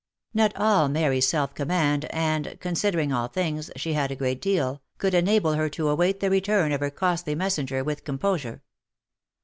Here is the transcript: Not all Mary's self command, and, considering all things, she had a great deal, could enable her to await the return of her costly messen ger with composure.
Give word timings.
Not 0.33 0.55
all 0.55 0.89
Mary's 0.89 1.27
self 1.27 1.53
command, 1.53 2.05
and, 2.05 2.57
considering 2.59 3.13
all 3.13 3.27
things, 3.27 3.69
she 3.75 3.93
had 3.93 4.09
a 4.09 4.15
great 4.15 4.41
deal, 4.41 4.81
could 4.97 5.13
enable 5.13 5.53
her 5.53 5.69
to 5.69 5.89
await 5.89 6.21
the 6.21 6.31
return 6.31 6.71
of 6.71 6.79
her 6.81 6.89
costly 6.89 7.35
messen 7.35 7.65
ger 7.67 7.83
with 7.83 8.03
composure. 8.03 8.63